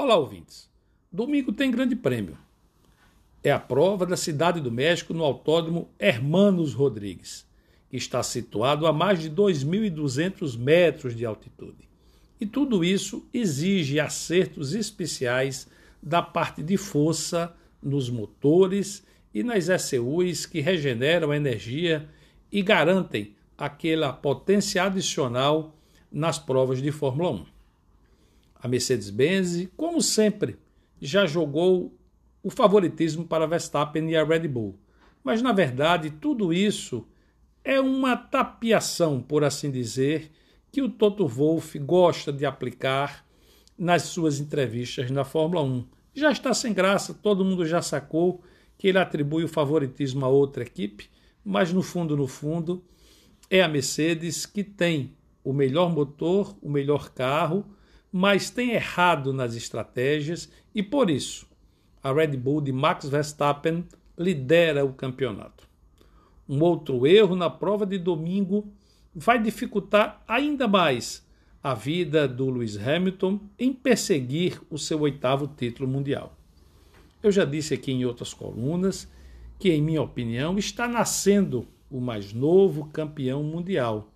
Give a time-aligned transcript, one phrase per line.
[0.00, 0.70] Olá, ouvintes.
[1.10, 2.38] Domingo tem grande prêmio.
[3.42, 7.44] É a prova da Cidade do México no Autódromo Hermanos Rodrigues,
[7.90, 11.88] que está situado a mais de 2.200 metros de altitude.
[12.40, 15.66] E tudo isso exige acertos especiais
[16.00, 17.52] da parte de força
[17.82, 19.04] nos motores
[19.34, 22.08] e nas ECUs que regeneram a energia
[22.52, 25.74] e garantem aquela potência adicional
[26.08, 27.57] nas provas de Fórmula 1.
[28.60, 30.58] A Mercedes-Benz, como sempre,
[31.00, 31.96] já jogou
[32.42, 34.78] o favoritismo para Verstappen e a Red Bull.
[35.22, 37.06] Mas, na verdade, tudo isso
[37.64, 40.30] é uma tapiação, por assim dizer,
[40.72, 43.24] que o Toto Wolff gosta de aplicar
[43.76, 45.86] nas suas entrevistas na Fórmula 1.
[46.14, 48.42] Já está sem graça, todo mundo já sacou
[48.76, 51.08] que ele atribui o favoritismo a outra equipe,
[51.44, 52.84] mas no fundo, no fundo,
[53.50, 57.64] é a Mercedes que tem o melhor motor, o melhor carro
[58.12, 61.46] mas tem errado nas estratégias e por isso
[62.02, 63.84] a Red Bull de Max Verstappen
[64.16, 65.68] lidera o campeonato.
[66.48, 68.66] Um outro erro na prova de domingo
[69.14, 71.26] vai dificultar ainda mais
[71.62, 76.36] a vida do Lewis Hamilton em perseguir o seu oitavo título mundial.
[77.22, 79.10] Eu já disse aqui em outras colunas
[79.58, 84.08] que, em minha opinião, está nascendo o mais novo campeão mundial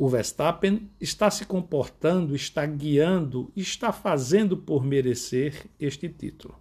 [0.00, 6.58] o Verstappen está se comportando, está guiando, está fazendo por merecer este título.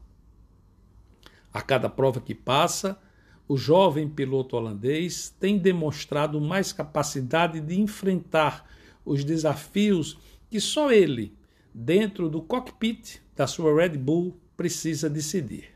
[1.54, 3.00] A cada prova que passa,
[3.48, 8.70] o jovem piloto holandês tem demonstrado mais capacidade de enfrentar
[9.06, 10.18] os desafios
[10.50, 11.34] que só ele,
[11.74, 15.70] dentro do cockpit da sua Red Bull, precisa decidir.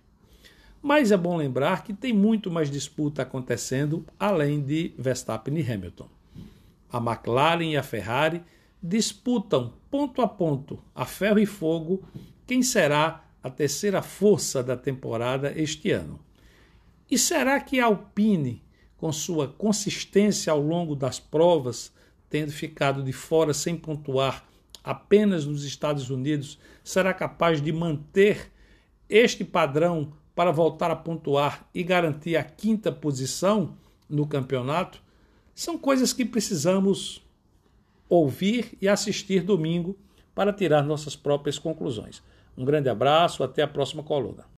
[0.81, 6.09] Mas é bom lembrar que tem muito mais disputa acontecendo além de Verstappen e Hamilton
[6.93, 8.43] a McLaren e a Ferrari
[8.81, 12.03] disputam ponto a ponto, a ferro e fogo,
[12.45, 16.19] quem será a terceira força da temporada este ano.
[17.09, 18.61] E será que a Alpine,
[18.95, 21.91] com sua consistência ao longo das provas,
[22.29, 24.45] tendo ficado de fora sem pontuar
[24.83, 28.51] apenas nos Estados Unidos, será capaz de manter
[29.09, 33.75] este padrão para voltar a pontuar e garantir a quinta posição
[34.09, 35.01] no campeonato?
[35.53, 37.21] São coisas que precisamos
[38.09, 39.97] ouvir e assistir domingo
[40.33, 42.21] para tirar nossas próprias conclusões.
[42.57, 44.52] Um grande abraço, até a próxima coluna.